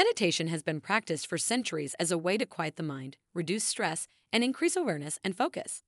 [0.00, 4.08] Meditation has been practiced for centuries as a way to quiet the mind, reduce stress,
[4.32, 5.82] and increase awareness and focus.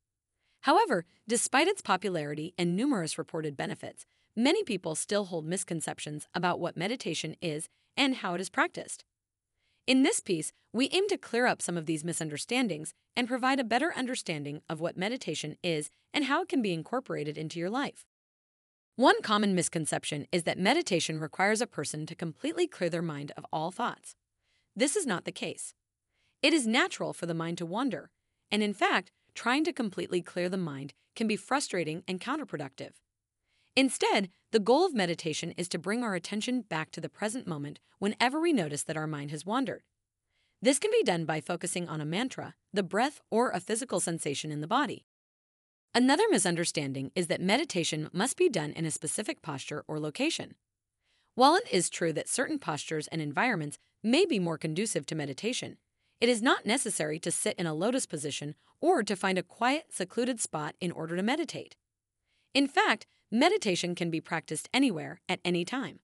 [0.65, 4.05] However, despite its popularity and numerous reported benefits,
[4.37, 9.07] many people still hold misconceptions about what meditation is and how it is practiced.
[9.87, 13.65] In this piece, we aim to clear up some of these misunderstandings and provide a
[13.65, 18.05] better understanding of what meditation is and how it can be incorporated into your life.
[19.03, 23.45] One common misconception is that meditation requires a person to completely clear their mind of
[23.53, 24.15] all thoughts.
[24.77, 25.75] This is not the case.
[26.41, 28.13] It is natural for the mind to wander,
[28.53, 32.93] and in fact, trying to completely clear the mind can be frustrating and counterproductive.
[33.75, 37.81] Instead, the goal of meditation is to bring our attention back to the present moment
[37.99, 39.83] whenever we notice that our mind has wandered.
[40.61, 44.53] This can be done by focusing on a mantra, the breath, or a physical sensation
[44.53, 45.07] in the body.
[45.95, 50.55] Another misunderstanding is that meditation must be done in a specific posture or location.
[51.35, 55.77] While it is true that certain postures and environments may be more conducive to meditation,
[56.19, 59.87] it is not necessary to sit in a lotus position or to find a quiet,
[59.91, 61.77] secluded spot in order to meditate.
[62.55, 66.01] In fact, meditation can be practiced anywhere at any time.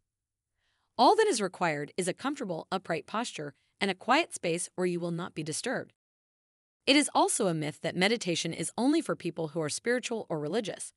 [0.99, 5.01] All that is required is a comfortable, upright posture and a quiet space where you
[5.01, 5.95] will not be disturbed.
[6.89, 10.39] It is also a myth that meditation is only for people who are spiritual or
[10.39, 10.95] religious.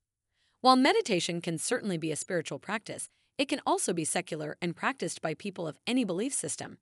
[0.61, 5.21] While meditation can certainly be a spiritual practice, it can also be secular and practiced
[5.21, 6.77] by people of any belief system.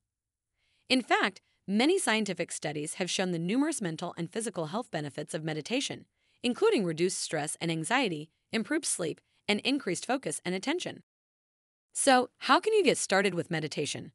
[0.89, 5.43] In fact, many scientific studies have shown the numerous mental and physical health benefits of
[5.43, 6.05] meditation,
[6.43, 11.01] including reduced stress and anxiety, improved sleep, and increased focus and attention.
[11.93, 14.11] So, how can you get started with meditation?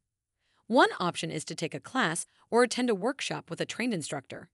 [0.67, 4.47] One option is to take a class or attend a workshop with a trained instructor.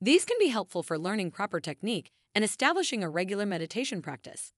[0.00, 4.52] These can be helpful for learning proper technique and establishing a regular meditation practice.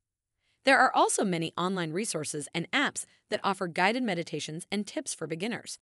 [0.64, 5.26] There are also many online resources and apps that offer guided meditations and tips for
[5.26, 5.78] beginners.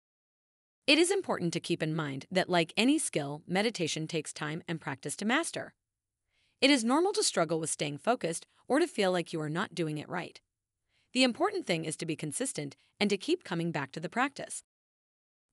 [0.87, 4.81] It is important to keep in mind that, like any skill, meditation takes time and
[4.81, 5.75] practice to master.
[6.59, 9.75] It is normal to struggle with staying focused or to feel like you are not
[9.75, 10.41] doing it right.
[11.13, 14.63] The important thing is to be consistent and to keep coming back to the practice.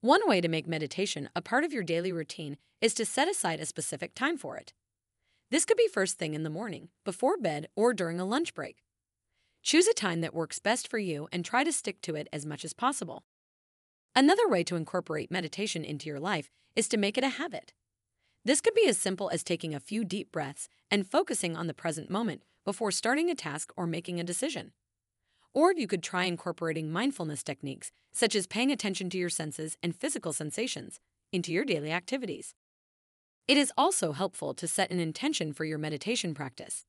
[0.01, 3.59] One way to make meditation a part of your daily routine is to set aside
[3.59, 4.71] a specific time for it.
[5.51, 8.77] This could be first thing in the morning, before bed, or during a lunch break.
[9.61, 12.45] Choose a time that works best for you and try to stick to it as
[12.45, 13.23] much as possible.
[14.15, 17.73] Another way to incorporate meditation into your life is to make it a habit.
[18.45, 21.73] This could be as simple as taking a few deep breaths and focusing on the
[21.73, 24.71] present moment before starting a task or making a decision.
[25.53, 29.95] Or you could try incorporating mindfulness techniques, such as paying attention to your senses and
[29.95, 30.99] physical sensations,
[31.31, 32.53] into your daily activities.
[33.47, 36.85] It is also helpful to set an intention for your meditation practice.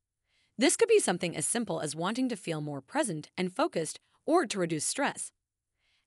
[0.58, 4.44] This could be something as simple as wanting to feel more present and focused or
[4.46, 5.32] to reduce stress.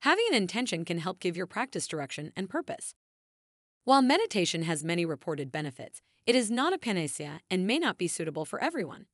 [0.01, 2.93] Having an intention can help give your practice direction and purpose.
[3.83, 8.07] While meditation has many reported benefits, it is not a panacea and may not be
[8.07, 9.07] suitable for everyone.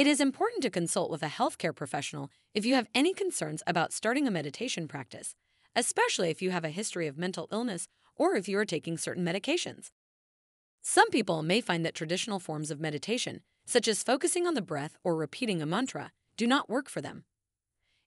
[0.00, 3.92] It is important to consult with a healthcare professional if you have any concerns about
[3.92, 5.34] starting a meditation practice,
[5.76, 9.22] especially if you have a history of mental illness or if you are taking certain
[9.22, 9.90] medications.
[10.80, 14.96] Some people may find that traditional forms of meditation, such as focusing on the breath
[15.04, 17.24] or repeating a mantra, do not work for them.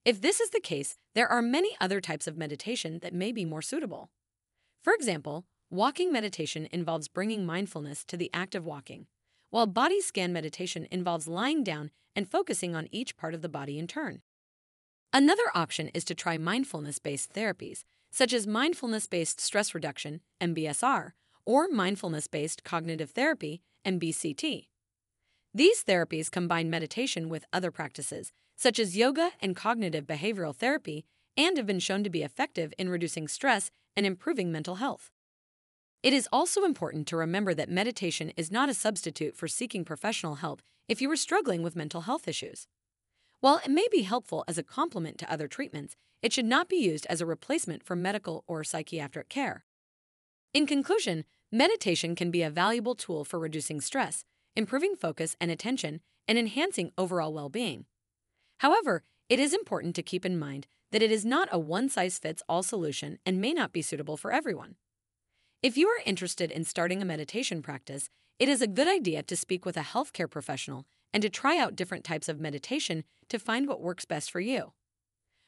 [0.03, 3.45] If this is the case, there are many other types of meditation that may be
[3.45, 4.09] more suitable.
[4.81, 9.05] For example, walking meditation involves bringing mindfulness to the act of walking
[9.53, 13.77] while body scan meditation involves lying down and focusing on each part of the body
[13.77, 14.19] in turn.
[15.13, 21.11] Another option is to try mindfulness based therapies, such as mindfulness based stress reduction, MBSR,
[21.45, 24.69] or mindfulness based cognitive therapy, MBCT.
[25.53, 31.05] These therapies combine meditation with other practices, such as yoga and cognitive behavioral therapy,
[31.37, 35.11] and have been shown to be effective in reducing stress and improving mental health.
[36.03, 40.35] It is also important to remember that meditation is not a substitute for seeking professional
[40.35, 42.67] help if you are struggling with mental health issues.
[43.39, 46.75] While it may be helpful as a complement to other treatments, it should not be
[46.75, 49.63] used as a replacement for medical or psychiatric care.
[50.53, 51.23] In conclusion,
[51.53, 54.25] meditation can be a valuable tool for reducing stress,
[54.57, 57.85] improving focus and attention, and enhancing overall well being.
[58.57, 62.19] However, it is important to keep in mind that it is not a one size
[62.19, 64.75] fits all solution and may not be suitable for everyone.
[65.63, 69.35] If you are interested in starting a meditation practice, it is a good idea to
[69.37, 73.65] speak with a healthcare professional and to try out different types of meditation to find
[73.65, 74.73] what works best for you.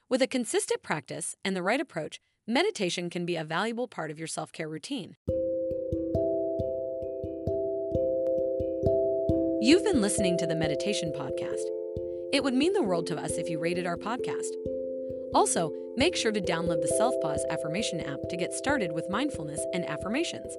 [0.08, 4.18] With a consistent practice and the right approach, meditation can be a valuable part of
[4.18, 5.18] your self care routine.
[9.60, 11.66] You've been listening to the Meditation Podcast.
[12.32, 14.54] It would mean the world to us if you rated our podcast.
[15.36, 19.86] Also, make sure to download the Selfpause Affirmation app to get started with mindfulness and
[19.86, 20.58] affirmations.